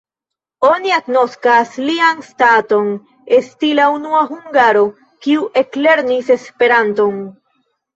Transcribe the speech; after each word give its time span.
Oni 0.69 0.93
agnoskas 0.95 1.75
lian 1.91 2.25
staton 2.31 2.89
esti 3.43 3.71
la 3.83 3.87
unua 4.01 4.25
hungaro, 4.33 4.85
kiu 5.29 5.49
eklernis 5.67 6.39
Esperanton. 6.43 7.27